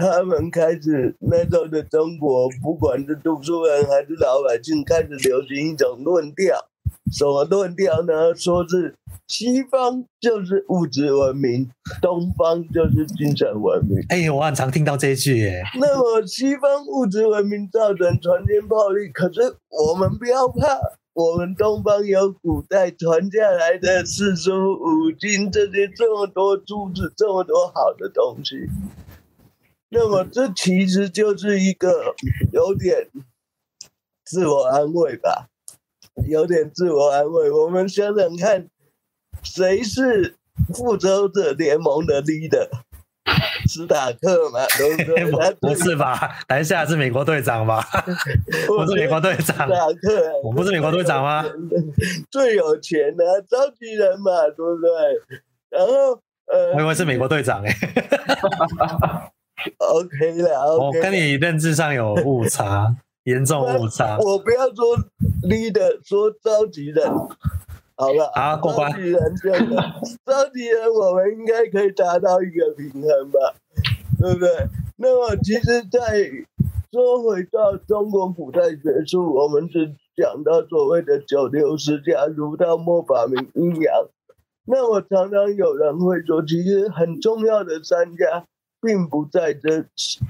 [0.00, 6.68] 他们开始那时候的中国，不管是读书人还是老百姓，开始流行一种论调，
[7.12, 8.34] 什么论调呢？
[8.34, 8.94] 说是
[9.26, 11.70] 西方就是物质文明，
[12.00, 13.98] 东方就是精神文明。
[14.08, 15.62] 哎呦，我很常听到这一句耶。
[15.80, 20.78] 那么西方物质文明造成船坚炮利，可是我们不要怕，
[21.14, 28.68] 我们东方有古代传下来的四书五经，这些这么多珠子，这么多好的东西。
[29.90, 32.14] 那么这其实就是一个
[32.52, 33.08] 有点
[34.24, 35.48] 自我安慰吧，
[36.26, 37.50] 有点自我安慰。
[37.50, 38.66] 我们想想看，
[39.42, 40.34] 谁是
[40.74, 42.68] 复仇者联盟的 leader？
[43.68, 45.04] 史塔克嘛，对不
[45.36, 45.54] 对？
[45.60, 46.38] 不是吧？
[46.48, 47.86] 等一下是美国队长吧？
[48.76, 49.68] 我是美国队长。
[49.68, 51.44] 史塔克，我不是美国队长吗？
[52.30, 54.90] 最有钱的召集人嘛，对不对？
[55.70, 56.18] 然后
[56.50, 57.74] 呃，我以为是美国队长哎。
[59.76, 62.86] OK 了，okay、我跟你认知上有误差，
[63.28, 64.16] 严重误差。
[64.18, 64.96] 我不要说
[65.42, 67.06] leader，说召集人，
[67.94, 68.90] 好了，好过关。
[68.90, 69.76] 召集人这样的，
[70.24, 73.54] 召集人我们应该可以达到一个平衡吧，
[74.18, 74.48] 对不对？
[74.96, 76.28] 那么其实，在
[76.90, 84.08] 说回到中国古代学术，我们是讲到所谓的九流十家，儒道墨法明阴阳。
[84.64, 88.44] 那我常常有人会说，其实很重要的三家。
[88.80, 89.84] 并不在这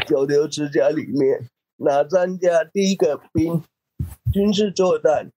[0.07, 2.65] 九流十家里面，哪三家？
[2.65, 3.63] 第一个兵，
[4.33, 5.31] 军事作战；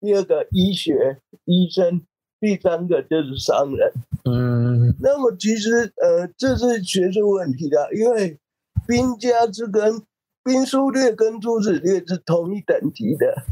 [0.00, 2.00] 第二个医学，医生；
[2.40, 3.92] 第三个就是商人。
[4.24, 8.38] 嗯，那么其实呃，这是学术问题的，因为
[8.86, 10.02] 兵家是跟
[10.42, 13.42] 兵书略跟诸子略是同一等级的，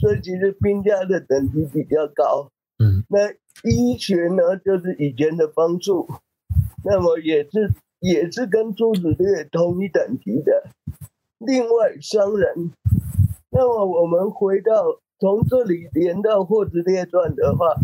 [0.00, 2.50] 所以其实兵家的等级比较高。
[2.78, 3.30] 嗯，那
[3.68, 6.08] 医学呢，就是以前的方术，
[6.84, 7.72] 那么也是。
[8.00, 10.68] 也是跟诸子略同一等级的。
[11.38, 12.72] 另外，商人。
[13.50, 17.74] 那么，我们回到从这里连到《霍兹列传》的话，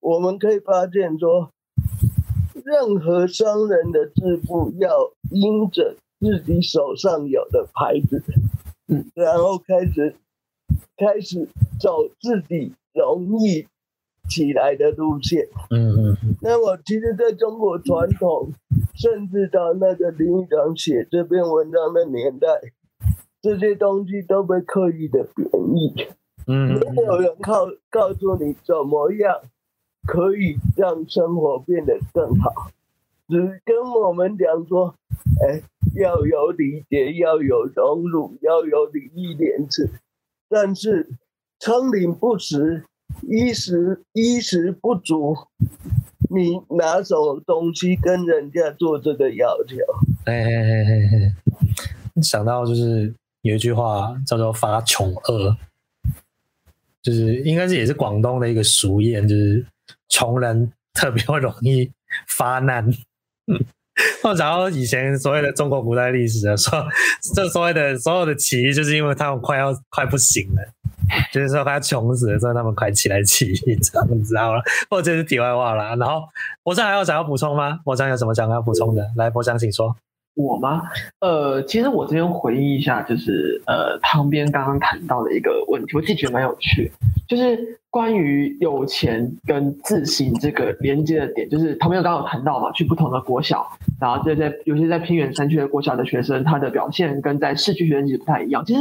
[0.00, 1.50] 我们可以发现说，
[2.64, 8.22] 任何商人的致富要因着自己手上有的牌子，
[8.88, 10.16] 嗯，然后开始
[10.96, 11.48] 开始
[11.80, 13.66] 走自己容易
[14.28, 15.48] 起来的路线。
[15.70, 16.16] 嗯嗯。
[16.40, 18.52] 那么，其实在中国传统。
[18.94, 22.46] 甚至到那个林语堂写这篇文章的年代，
[23.42, 25.92] 这些东西都被刻意的贬义。
[26.46, 29.40] 嗯，没有人告告诉你怎么样
[30.06, 32.70] 可以让生活变得更好，
[33.28, 34.94] 只跟我们讲说，
[35.46, 35.62] 哎，
[35.94, 39.90] 要有礼节，要有荣辱，要有礼义廉耻。
[40.48, 41.10] 但是
[41.58, 42.84] 仓廩不实，
[43.22, 45.36] 衣食衣食不足。
[46.30, 49.76] 你拿什么东西跟人家做这个要求？
[50.24, 51.34] 哎哎哎哎
[52.16, 52.22] 哎！
[52.22, 55.56] 想到就是有一句话叫做“发穷恶”，
[57.02, 59.64] 就是应该是也是广东的一个俗谚，就是
[60.08, 61.90] 穷人特别容易
[62.28, 62.88] 发难。
[64.24, 66.82] 我讲到以前所谓的中国古代历史的时候，
[67.34, 70.62] 这所谓的所有的起义，就是因为他们快要快不行了。
[71.30, 74.62] 就是说他穷死了，所以他们快起来起义，这样子好了。
[74.88, 75.94] 或者是题外话了。
[75.96, 76.22] 然后
[76.62, 77.80] 博翔还有想要补充吗？
[77.84, 79.10] 博翔有什么想要补充的？
[79.16, 79.94] 来，博翔请说。
[80.34, 80.82] 我吗？
[81.20, 86.90] 呃，其实我这边回忆一下，就是呃，旁边刚刚谈到的一个问题，我自己觉得蛮有趣，
[87.28, 93.66] 就是关于有钱跟自信这个连接的点，就是旁边刚刚有谈到嘛，去不同的国小，
[94.00, 98.64] 然后在在有些在偏远山区的国小的学生，他的表现跟在市区学生其实不太一样。
[98.64, 98.80] 其实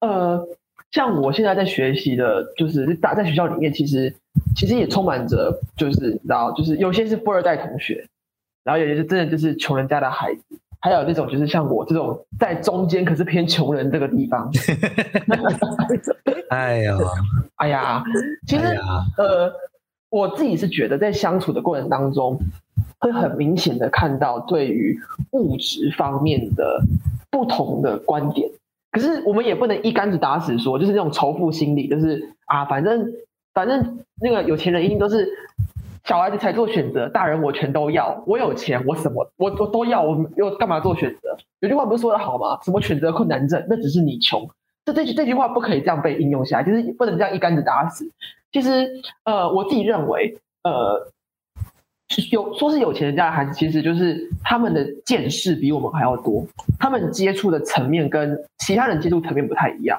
[0.00, 0.46] 呃。
[0.92, 4.14] 像我现在在学习的，就是打在学校里面，其实
[4.54, 8.06] 其实也充满着，就是然后就是有些是富二代同学，
[8.62, 10.40] 然后有些是真的就是穷人家的孩子，
[10.84, 14.52] 还有那种就是像我这种在中间可是偏穷人这个地方。
[16.50, 16.98] 哎呀，
[17.56, 18.04] 哎呀，
[18.46, 18.76] 其实、哎、
[19.16, 19.50] 呃，
[20.10, 22.38] 我自己是觉得在相处的过程当中，
[22.98, 26.82] 会很明显的看到对于物质方面的
[27.30, 28.46] 不同的观点。
[28.92, 33.10] 可是我们也不能一竿子打死说，就是那种仇富心理，就是啊，反正
[33.54, 35.26] 反正那个有钱人一定都是
[36.04, 38.22] 小孩子才做选择，大人我全都要。
[38.26, 41.36] 我有钱，我什么我我都要，我又干嘛做选择？
[41.60, 42.58] 有句话不是说得好吗？
[42.62, 43.64] 什么选择困难症？
[43.68, 44.48] 那只是你穷。
[44.84, 48.10] 这这句这句话不可以这样被应用下来，就是不能这样一竿子打死。
[48.52, 48.88] 其实
[49.24, 51.10] 呃，我自己认为呃。
[52.30, 56.46] 有说是有钱人家的孩子，其实就是他们的见识比我们还要多，
[56.78, 59.98] 他们接触的层面跟其他人接触层面不太一样，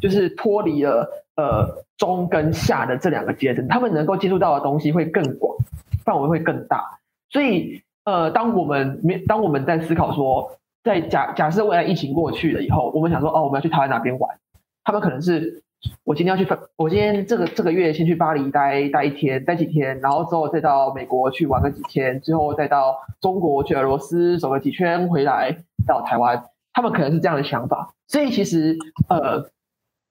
[0.00, 1.08] 就是脱离了
[1.40, 5.56] 呃中跟下的这两个阶层，他们能够接触到的东西会更广，
[6.04, 6.98] 范围会更大。
[7.30, 14.38] 所以呃，当我们当我们在思考说，在假假设未来疫情过去了以后，我们想说哦，我们要去台湾哪边玩，
[14.84, 15.62] 他们可能是。
[16.04, 27.94] 我今天要去，我今天这个这个月先去巴黎待待一天，待几天，然后之后再到美国去玩个几天，之后再到中国去俄罗斯走个几圈回来到台湾，他们可能是这样的想法。
[28.08, 28.76] 所以其实
[29.08, 29.42] 呃，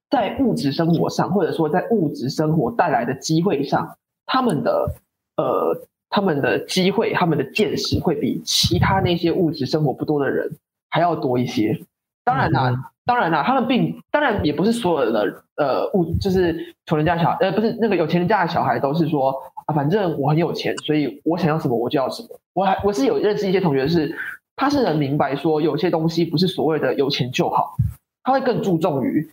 [0.10, 4.94] 在物质生活上，或者说在物质生活带来的机会上，他们的
[5.38, 10.50] 呃他们的机会，他们的见识会比其他那些物质生活不多的人
[10.90, 11.80] 还要多一些。
[12.24, 12.70] 当然啦。
[12.70, 19.34] 嗯当然啦，他们并当然也不是所有的呃物，就是穷人家小呃不是那个有钱人家的小孩都是说
[19.66, 22.40] 啊，反正我很有钱，所以我想要什么我就要什么。
[22.54, 24.16] 我还我是有认识一些同学是，
[24.56, 27.76] 他是能明白说有些东西不是所谓的有钱就好，
[28.24, 29.28] 他会更注重于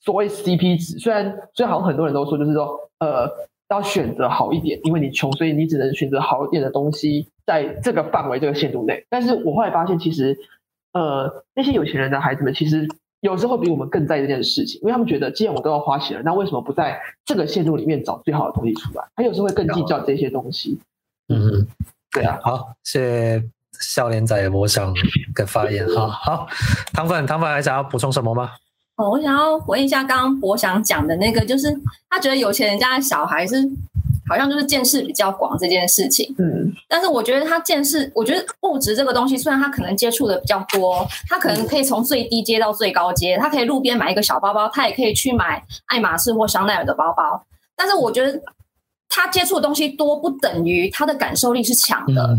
[0.00, 0.98] 所谓 CP 值。
[0.98, 3.28] 虽然虽然好像很多人都说就是说呃
[3.68, 9.04] 要选择好一点，因为你穷，所以你只能选择好一点的东西，在这个范围这个限度内。
[9.08, 10.36] 但是我后来发现，其实
[10.92, 12.88] 呃那些有钱人的孩子们其实。
[13.20, 19.02] 有时候比我们更在意这件事情，因为他们觉得既然我都要花钱了，那为什么不在这个限度里面找最好的东西出来？
[19.16, 20.78] 他有时候会更计较这些东西。
[21.28, 21.66] 嗯嗯，
[22.12, 22.38] 对啊。
[22.42, 23.42] 好，谢谢
[23.80, 24.94] 笑脸仔我想
[25.34, 25.84] 跟发言。
[25.88, 26.46] 好好，
[26.92, 28.52] 糖粉，糖粉还想要补充什么吗？
[28.96, 31.74] 哦，我想要回应一下刚刚博翔讲的那个，就是
[32.10, 33.70] 他觉得有钱人家的小孩是。
[34.28, 47.40] 好像就是见识比较广这件事情，嗯，但是我觉得他见识，我觉得物质这个东西，虽然他可能接触的比较多，他可能可以从最低阶到最高阶，他可以路边买一个小包包，他也可以去买爱马仕或香奈儿的包包，
[47.76, 48.42] 但是我觉得
[49.08, 52.36] 他接触的东西多，不等于他的感受力是强的。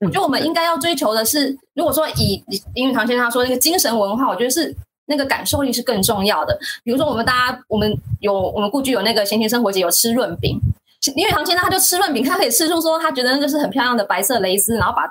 [0.00, 2.42] 我觉得我们应该要追求的是，如果说以
[2.74, 4.74] 林语堂先生他说那个精神文化，我觉得是
[5.08, 6.56] 那个感受力是更重要的。
[6.84, 10.60] 比如说我们大家，我们有我们故居有那个闲情生活节，有吃润饼。
[11.14, 15.02] 林语堂先生他就吃润饼，他可以吃出说他觉得那就是很漂亮的白色蕾丝，然后把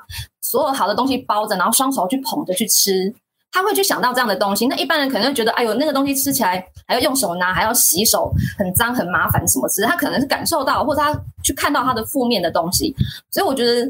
[0.42, 3.14] 所有好的东西包着，然后双手去捧着去吃，
[3.52, 4.68] 他会去想到这样的东西。
[4.68, 9.88] 那一般人可能会觉得，哎呦，那个东西吃起来还要用手拿，还要洗手，很脏很麻烦什么之类。
[9.88, 12.94] 他可能是感受到，或者他去看到他的负面的东西。
[13.32, 13.90] 所以我觉得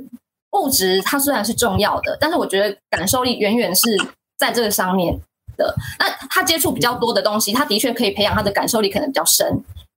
[0.51, 3.97] 物质它虽然是重要的，但是我觉得感受力远远是
[4.37, 5.19] 在这个上面
[5.57, 5.75] 的。
[5.99, 9.45] 那他接触比较多的东西，他的确可以培养他的感受力，可能比较深。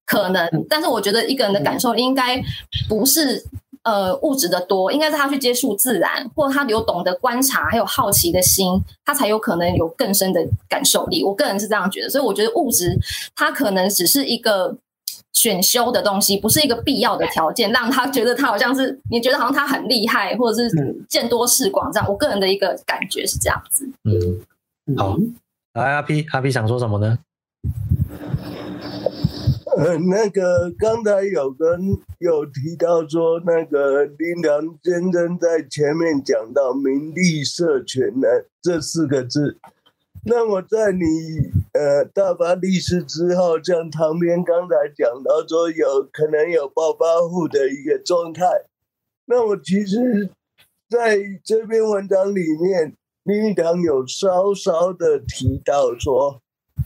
[0.07, 2.43] 可能，但是我觉得一个人的感受应该
[2.89, 3.45] 不是
[3.85, 11.23] 呃物质的多，应该是他去接触自然，或者他有懂得观察，还有好奇的心，他才有可能有更深的感受力。
[11.23, 12.99] 我个人是这样觉得，所以我觉得物质
[13.37, 14.77] 它可能只是一个
[15.33, 20.69] 选修的东西，不是一个必要的条件，让他觉得他好像是你觉得好像他很厉害，或者是
[21.09, 22.09] 见多识广这样。
[22.09, 23.89] 我个人的一个感觉是这样子。
[24.03, 25.17] 嗯，好，
[25.73, 27.19] 来阿 P，阿 P 想说什么呢？
[29.77, 39.59] 呃，那个刚才有跟有提到说，那个林良先生在前面讲到“名利社群”的这四个字。
[40.25, 41.05] 那我在你
[41.73, 48.45] 呃大发利市之后，像唐边刚才讲到说，有可能有暴发户的一个状态。
[49.27, 50.31] 那我其实
[50.89, 56.41] 在这篇文章里面，林语堂有稍稍的提到说，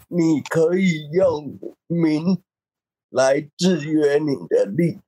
[0.08, 2.42] 你可以用名。
[3.10, 4.98] 来制约你的利，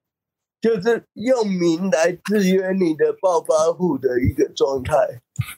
[0.60, 4.94] 就是用名来制约你的暴发户的一个状态。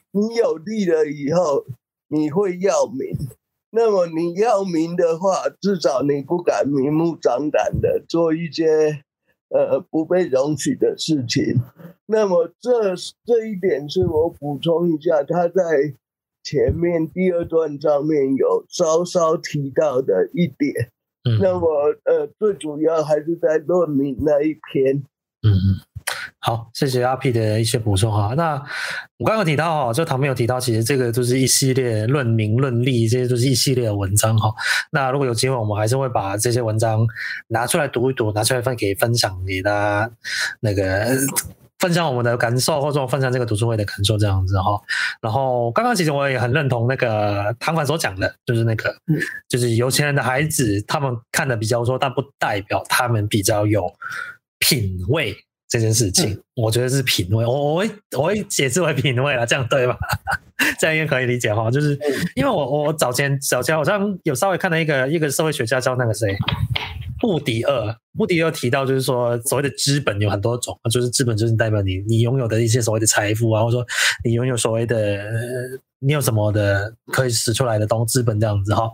[0.09, 1.67] 你有利了以后，
[2.07, 3.15] 你会要名。
[3.69, 9.03] 那么你要名的话，至少你不敢明目张胆的做一些
[9.49, 11.61] 呃不被容许的事情。
[12.05, 12.95] 那么这
[13.25, 15.93] 这一点是我补充一下，他在
[16.43, 20.91] 前面第二段上面有稍稍提到的一点。
[21.23, 21.67] 嗯，那么
[22.05, 24.95] 呃，最主要还是在论明那一篇。
[25.41, 25.88] 嗯嗯。
[26.41, 28.33] 好，谢谢阿 P 的一些补充哈。
[28.37, 28.53] 那
[29.17, 34.49] 我刚刚有提到哈，就旁边有提到，其实这个就是一系列论名论利，这些都是一系列的文章哈。
[34.91, 37.05] 那如果有机会，我们还是会把这些文章
[37.49, 40.11] 拿出来读一读，拿出来分给分享给大家，
[40.61, 41.07] 那个
[41.79, 44.79] 分享我们的感受，或者分享这个读书会的感受这样子哈。
[45.21, 48.95] 然后刚刚其实我也很认同那个唐凡所讲的，就是那个，
[49.49, 53.91] 就是有钱人的孩子，他们看的比较多，但不代表他们比较有
[54.57, 55.35] 品味。
[55.69, 59.95] 这件事情，我觉得是品味，我我会我会解释为品味了，这样对吧？
[60.79, 61.69] 这样应该可以理解哈。
[61.69, 61.97] 就是
[62.35, 66.35] 因为我我早前早前好像有稍微看到一个一个社会学家叫那个谁，
[67.19, 73.85] 布迪厄，布迪厄提到就是说，所谓的资本有很多种，就是资本就是代表你你拥有的一些所谓的财富啊，或者说
[74.25, 75.23] 你拥有所谓的
[75.99, 78.89] 你有什么的可以使出来的东资本这样子哈。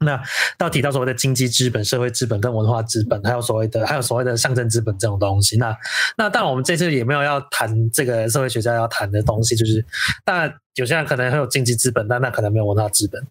[0.00, 0.20] 那
[0.58, 5.56] 到提到所谓的经济资本、社会资本跟文化资本，还有所谓的还有所谓的象征资本这种东西。
[5.56, 5.74] 那
[6.18, 9.82] 那当然，我们这次也没有要谈这个社会学家要谈的东西，就是
[10.22, 13.22] 当然有些人可能很有经济资本，但那可能没有文化资本。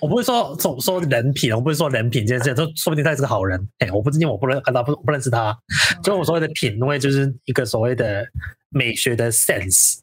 [0.00, 3.68] 我不会说总说人品，我不会说人品这件事，都说不定他是个好人。
[3.78, 5.58] 哎，我不知因为我不认看到不不认识他，
[6.04, 8.24] 所以我所谓的品味就是一个所谓的
[8.68, 10.01] 美学的 sense。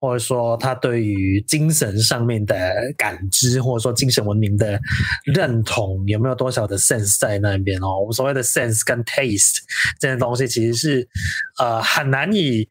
[0.00, 2.56] 或者说他对于精神上面的
[2.96, 4.80] 感知，或者说精神文明的
[5.24, 8.00] 认同，有没有多少的 sense 在那边哦？
[8.00, 9.58] 我们所谓的 sense 跟 taste
[9.98, 11.08] 这些东西，其实是
[11.58, 12.68] 呃很难以。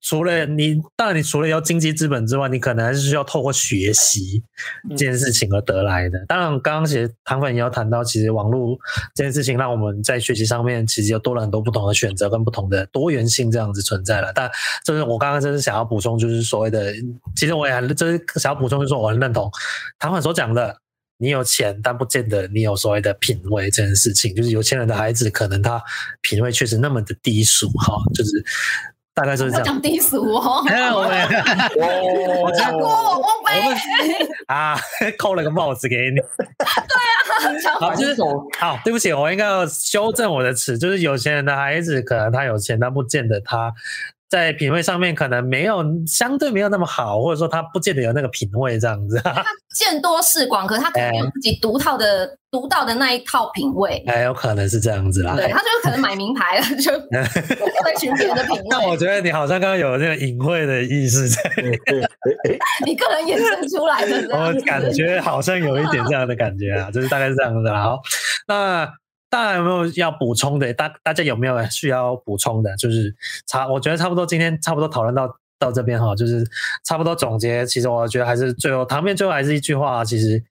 [0.00, 4.42] 除了你，当然你除了要经济资本之外，你可能还是需要透过学习
[4.90, 6.24] 这件事情而得来的。
[6.28, 8.78] 当然，刚刚其实唐粉也有谈到，其实网络
[9.14, 14.32] 这件事情让我们在学习上面其实又多了很多不同的选择跟不同的多元性这样子存在了。
[14.32, 14.48] 但
[14.84, 16.92] 就是我刚刚就是想要补充，就是所谓的，
[17.36, 19.50] 其实我也很就是想要补充，就是说我很认同
[19.98, 20.76] 唐粉所讲的，
[21.18, 24.34] 你有钱，但不见得你有所谓的品味这件事情。
[24.34, 25.82] 就是有钱人的孩子，可能他
[26.22, 28.44] 品味确实那么的低俗哈，就是。
[29.18, 29.64] 大概就是这样。
[29.64, 30.62] 讲低俗哦。
[30.64, 33.74] 我我讲过我我没
[34.46, 34.78] 啊，
[35.18, 36.20] 扣了个帽子给你。
[36.20, 37.80] 对啊。
[37.80, 38.14] 好，就是
[38.60, 43.74] 好，对不起，我应该要修正我的词，就是有钱人的孩子，可能他有钱，但不见得他。
[44.28, 49.18] 在品味上面可能没有相对没有那么好，或者说他不见得有那个品味这样子。
[49.24, 49.42] 他
[49.74, 54.04] 见多识广，可是他可能有自己独套的独、欸、到的那一套品味。
[54.06, 55.34] 哎，有可能是这样子啦。
[55.34, 56.92] 对，他就可能买名牌了，就
[57.82, 58.66] 会寻别人的品味。
[58.68, 61.78] 那我觉得你好像刚刚有那个隐晦的意思在里面，
[62.84, 64.36] 你个人衍生出来的。
[64.36, 67.82] 我感觉好像有一点这样的感觉啊，就是大概是这样子啦。
[67.82, 68.00] 好，
[68.46, 68.92] 那。
[69.30, 70.72] 大家有没有要补充的？
[70.74, 72.76] 大大家有没有需要补充的？
[72.76, 73.14] 就是
[73.46, 76.46] 差，我觉得差不多，今天差不多讨论到到这边哈，就是
[76.84, 77.66] 差不多总结。
[77.66, 80.42] 其实我觉得还是最后，唐面最后还是一句话，其实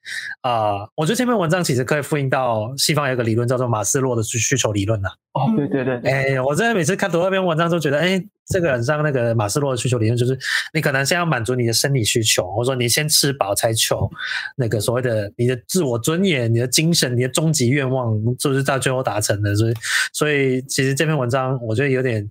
[0.42, 5.10] 啊、呃，我觉得这篇文章其实可以复印到西方有一个理论叫做马斯洛的需需求理论呐。
[5.34, 8.28] 哦，对对对，哎、欸，我真的每次看读那篇文章都觉得，哎、欸。
[8.48, 10.38] 这个很像那个马斯洛的需求理论，就是
[10.74, 14.10] 你可能先要满足你的生理需求，或者说你先吃饱才求
[14.56, 19.54] 那个所谓的你的自我尊严、你的精神、你的终极愿望，就是到最后达成的。
[19.56, 19.74] 所以，
[20.14, 22.26] 所以其实这篇文章我觉得有点，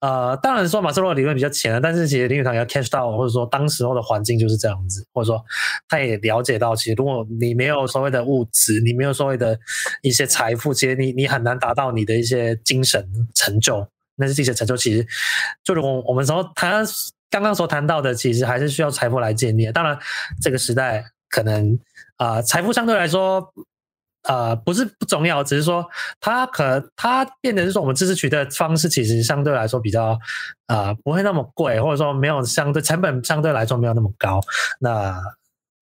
[0.00, 5.42] 呃，当然说马斯洛理论比较浅了，但是其实林语堂要 catch 到，或者说当时候的环境就是这样子，或者说
[5.88, 9.58] 他也了解到，其实如果你没有所谓的物质，你没有所谓的
[10.02, 13.88] 一些财富，其实你你很难达到你的一些精神成就。
[14.16, 15.06] 那是这些成就，其实
[15.62, 16.82] 就如我我们说他
[17.30, 19.70] 刚刚所谈到的，其实还是需要财富来建立。
[19.72, 19.98] 当然，
[20.40, 21.78] 这个时代可能
[22.16, 23.52] 啊，财富相对来说
[24.22, 25.84] 啊不是不重要，只是说
[26.20, 30.18] 它可它变得是说我们知识取得方式，其实相对来说比较
[30.66, 34.40] 啊不会那么贵，或者说没有相对成本相对来说没有那么高。
[34.78, 35.20] 那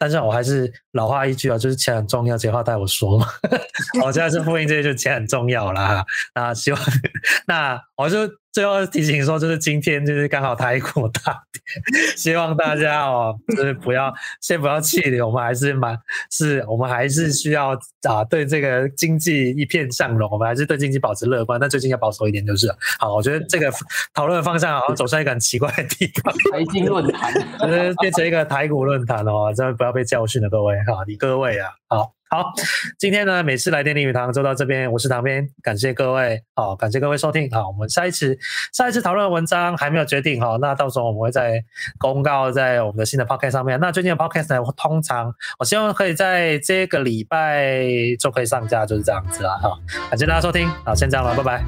[0.03, 3.29] 但是我还是老话一句啊，就是钱很重要，这话带我说嘛。
[4.03, 6.05] 我现在是复印这些，就钱很重要啦。
[6.35, 6.81] 那希望
[7.47, 8.29] 那我就。
[8.53, 15.99] 最后提醒说，就是今天就是刚好台股大跌，希望大家哦，就是不要先不要气馁，我们还是蛮
[16.31, 17.71] 是，我们还是需要
[18.07, 22.77] 啊，对这个经济一片向荣，我们还是对经济保持乐观，但最近要保守一点就是了。
[22.99, 23.73] 好，我觉得这个
[24.13, 32.13] 讨论的方向好像走向一个很奇怪的地方， 财经论坛， 就是变成一个台股论坛哦，真的不要被教训了，各位哈，你各位啊，好。
[32.33, 32.51] 好，
[32.99, 38.35] 今天呢，每次来电林语堂就到这边，我是唐边，感谢各位，好，感谢各位收听，好，我们下一次
[38.73, 41.63] 下一次讨论的文章还没有决定，好，那到时候我们会在
[41.99, 43.79] 公告在我们的新的 podcast 上面。
[43.79, 47.85] 那最近的 podcast 呢，通常我希望可以在这个礼拜
[48.19, 49.79] 就可以上架，就是这样子啦，好，
[50.09, 51.63] 感谢大家收听，好，先这样了，拜拜，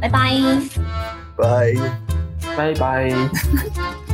[0.00, 0.32] 拜拜，
[1.36, 1.74] 拜，
[2.56, 3.12] 拜拜。